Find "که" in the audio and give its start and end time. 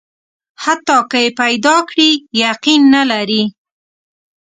1.09-1.17